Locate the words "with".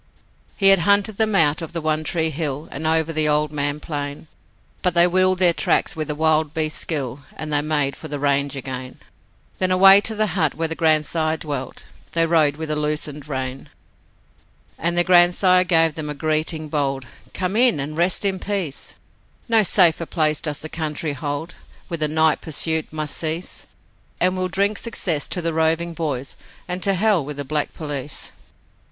5.95-6.09, 12.57-12.71, 21.89-21.99, 27.23-27.37